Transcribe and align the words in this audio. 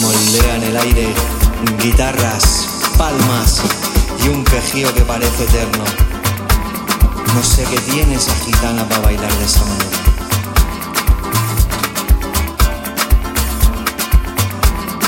moldean 0.00 0.62
el 0.62 0.76
aire, 0.76 1.14
guitarras, 1.82 2.68
palmas 2.96 3.60
y 4.24 4.28
un 4.28 4.44
quejío 4.44 4.92
que 4.94 5.02
parece 5.02 5.44
eterno. 5.44 5.84
No 7.34 7.42
sé 7.42 7.64
qué 7.64 7.78
tiene 7.90 8.14
esa 8.14 8.34
gitana 8.44 8.88
para 8.88 9.00
bailar 9.02 9.32
de 9.32 9.44
esa 9.44 9.64
manera. 9.64 9.98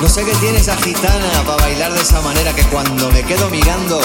No 0.00 0.08
sé 0.08 0.24
qué 0.24 0.32
tiene 0.36 0.58
esa 0.58 0.76
gitana 0.76 1.42
para 1.46 1.62
bailar 1.62 1.92
de 1.92 2.00
esa 2.00 2.20
manera 2.22 2.52
que 2.54 2.62
cuando 2.64 3.10
me 3.10 3.22
quedo 3.22 3.50
mirando 3.50 4.00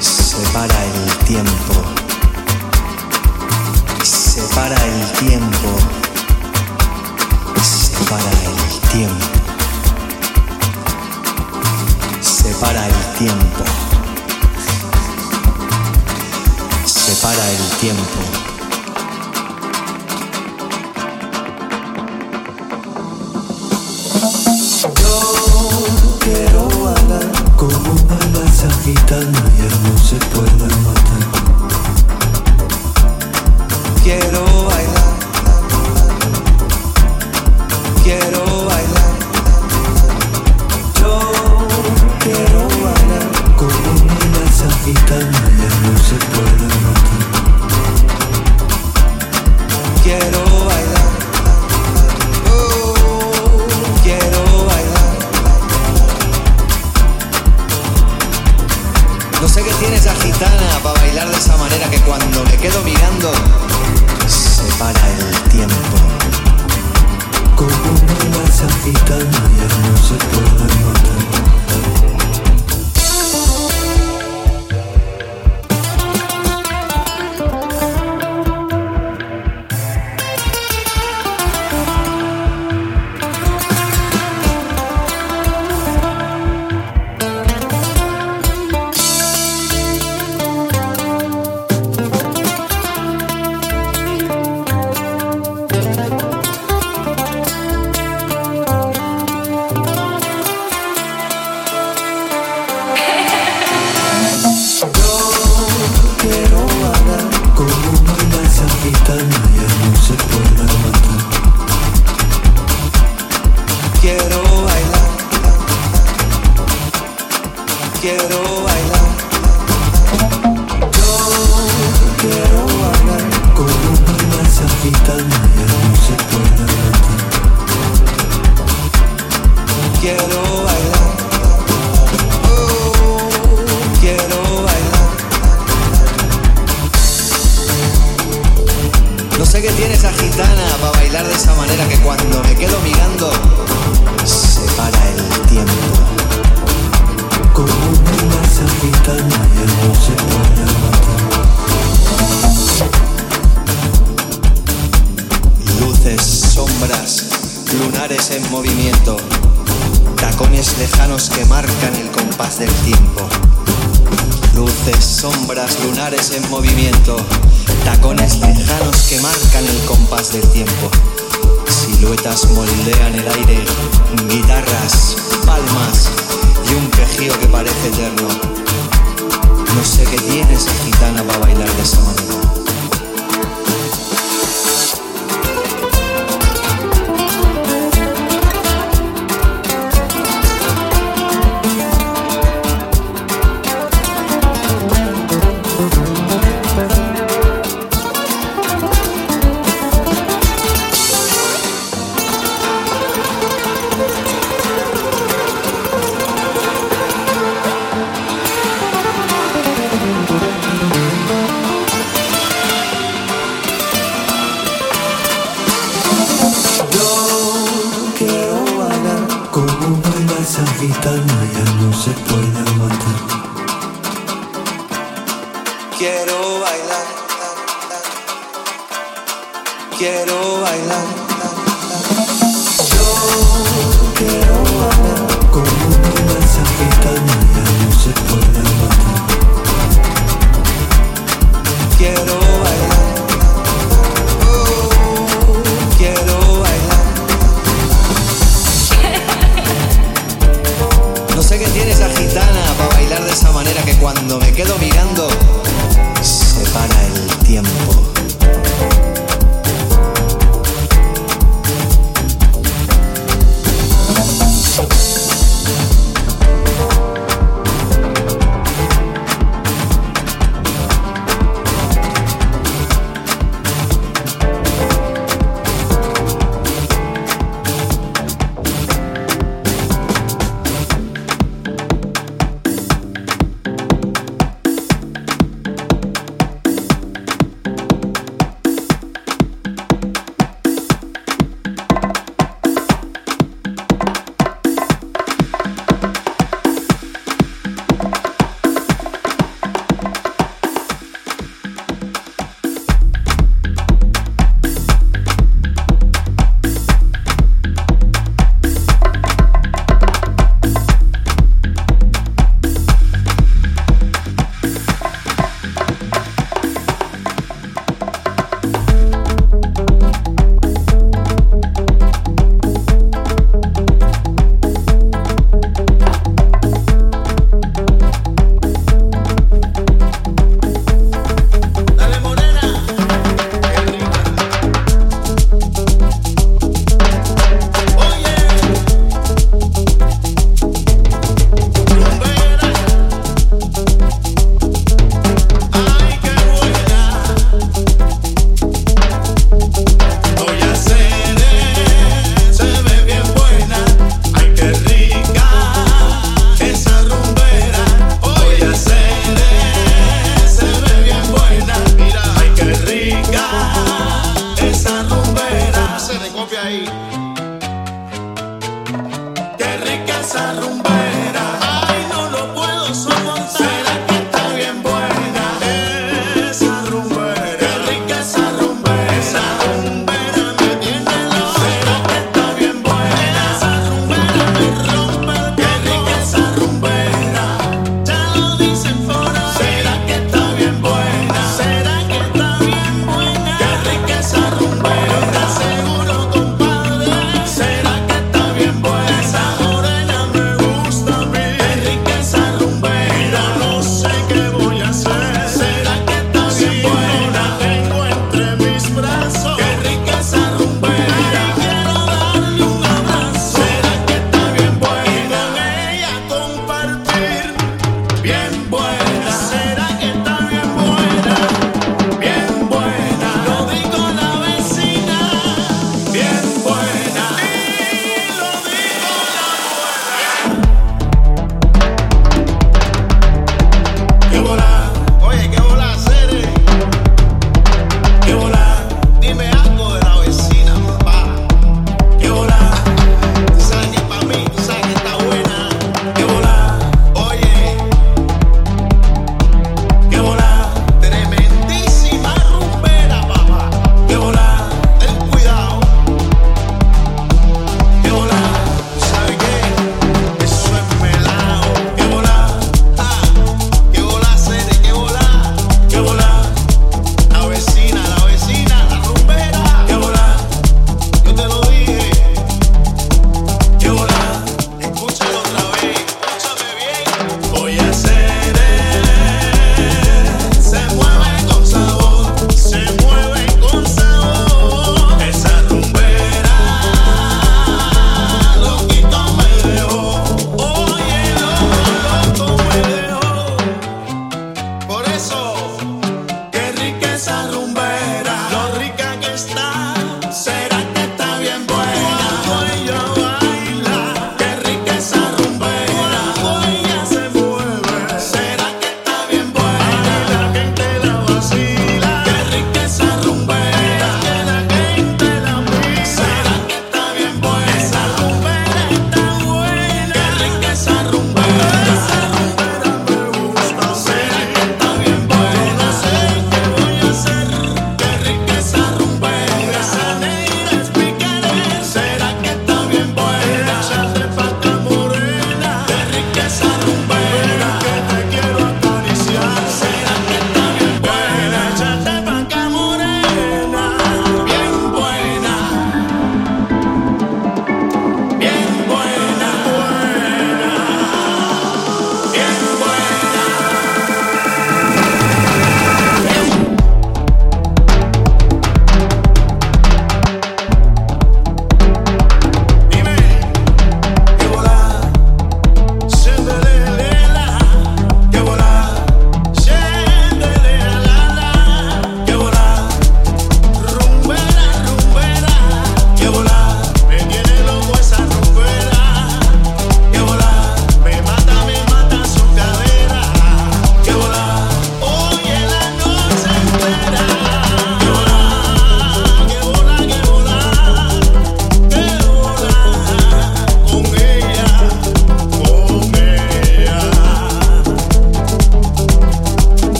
separa 0.00 0.84
el 0.84 1.24
tiempo 1.24 1.97
para 4.58 4.74
el 4.74 5.02
tiempo, 5.20 5.70
separa 7.62 8.32
el 8.48 8.56
tiempo, 8.90 9.26
separa 12.20 12.86
el 12.88 13.00
tiempo, 13.18 13.64
separa 16.86 17.50
el 17.50 17.64
tiempo. 17.80 18.48
como 27.56 27.94
balas 28.06 28.64
agitan 28.64 29.32
y 29.56 29.62
no 29.84 29.98
se 29.98 30.16
pueden 30.32 30.72
matar. 30.84 31.22
Quiero 34.04 34.47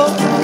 Oh, 0.00 0.38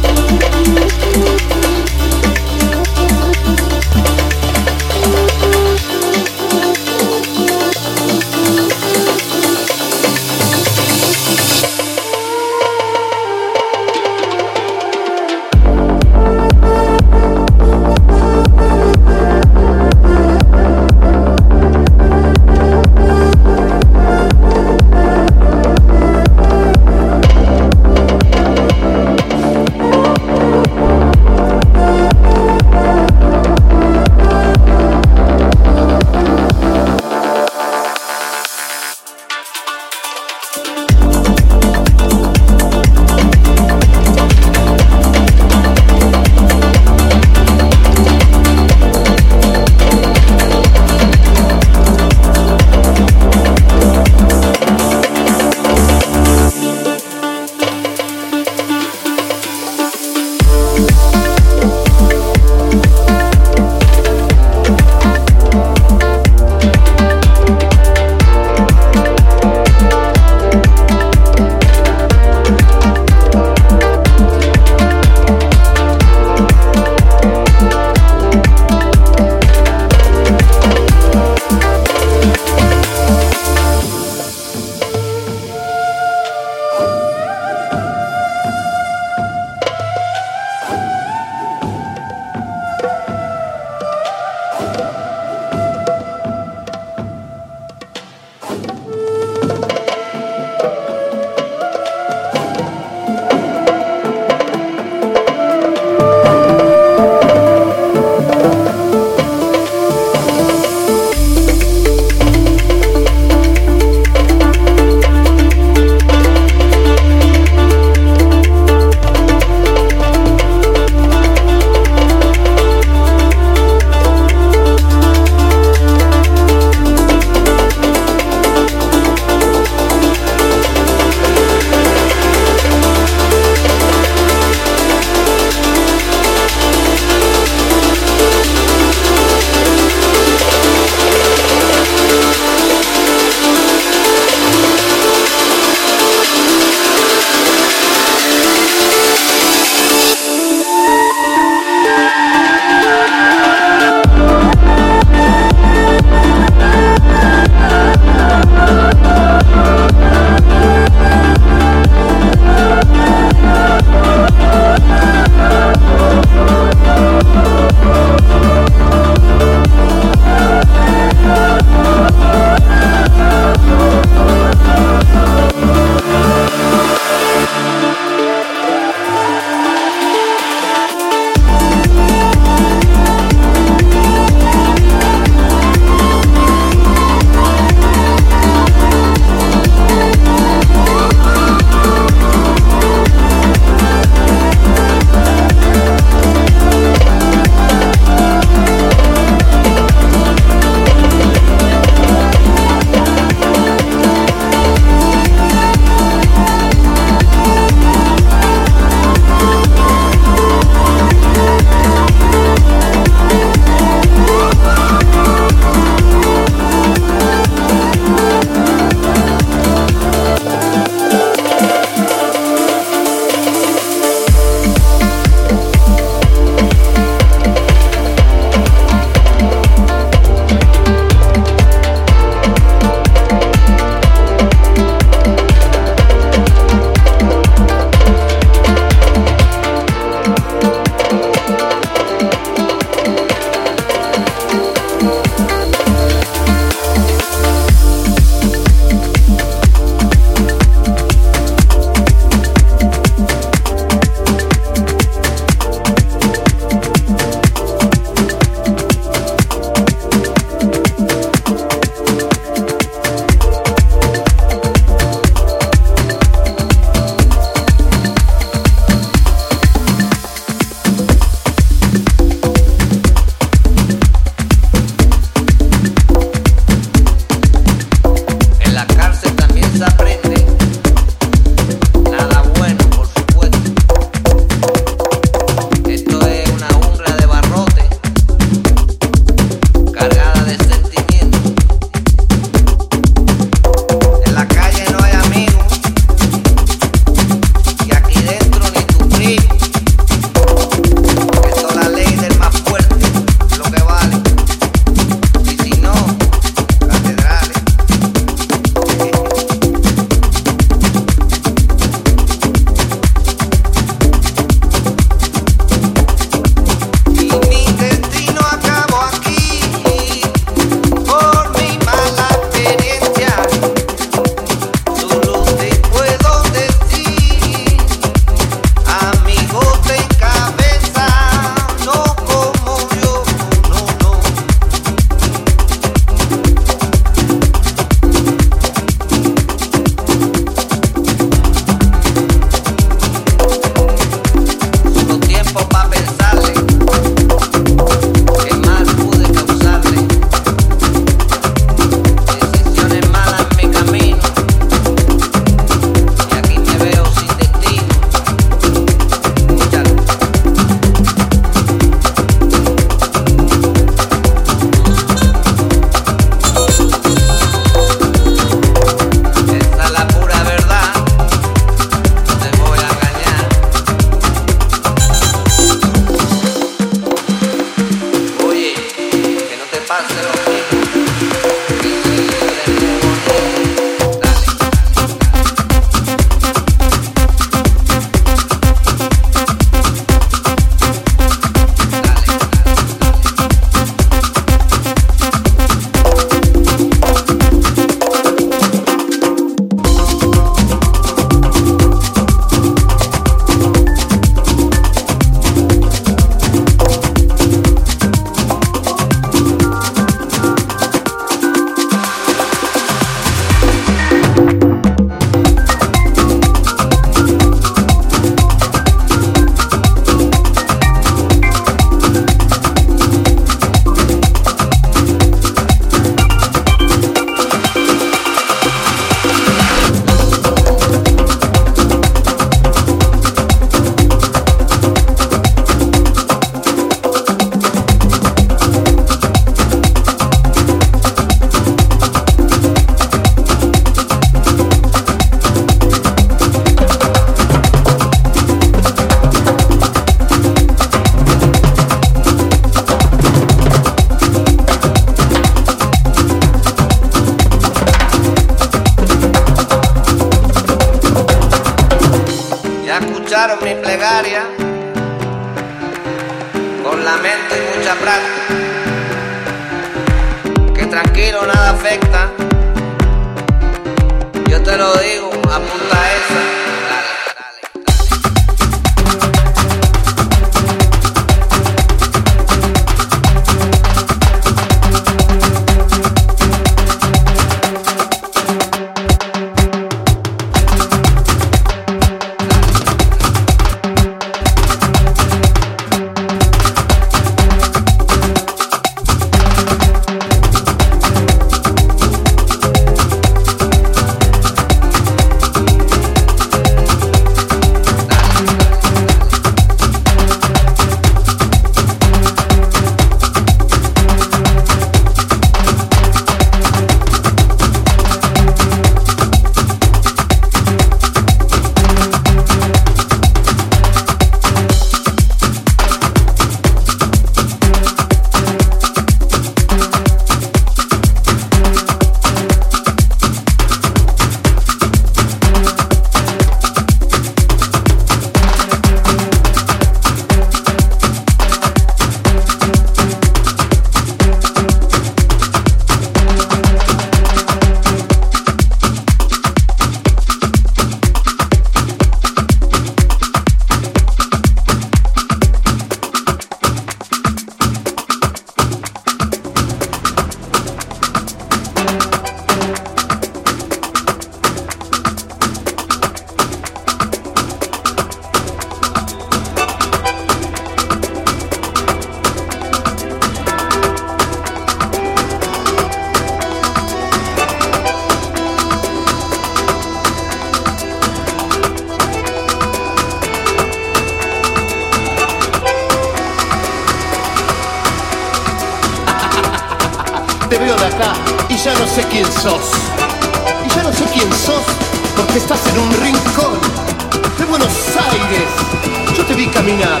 te 599.26 599.34
vi 599.34 599.46
caminar 599.46 600.00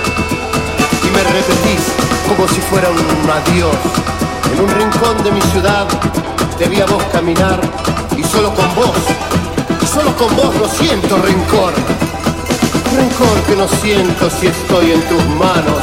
y 1.02 1.10
me 1.10 1.22
repetís 1.24 1.82
como 2.28 2.46
si 2.48 2.60
fuera 2.60 2.88
un 2.90 3.30
adiós. 3.30 3.74
En 4.52 4.60
un 4.60 4.70
rincón 4.70 5.22
de 5.24 5.32
mi 5.32 5.40
ciudad 5.52 5.86
te 6.58 6.68
vi 6.68 6.80
a 6.80 6.86
vos 6.86 7.02
caminar 7.12 7.60
y 8.16 8.22
solo 8.22 8.54
con 8.54 8.72
vos, 8.74 8.96
y 9.82 9.86
solo 9.86 10.14
con 10.16 10.34
vos 10.36 10.54
lo 10.56 10.68
siento 10.68 11.18
rencor. 11.18 11.72
Rencor 12.96 13.42
que 13.48 13.56
no 13.56 13.68
siento 13.82 14.30
si 14.30 14.46
estoy 14.46 14.92
en 14.92 15.02
tus 15.02 15.24
manos. 15.36 15.82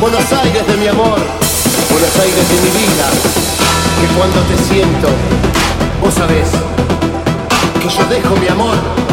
Buenos 0.00 0.32
Aires 0.32 0.66
de 0.66 0.76
mi 0.76 0.88
amor, 0.88 1.18
Buenos 1.90 2.18
Aires 2.18 2.48
de 2.48 2.60
mi 2.62 2.70
vida, 2.70 3.06
que 4.00 4.06
cuando 4.16 4.40
te 4.42 4.56
siento, 4.64 5.08
vos 6.02 6.14
sabés 6.14 6.48
que 7.80 7.88
yo 7.88 8.04
dejo 8.08 8.34
mi 8.36 8.48
amor 8.48 9.05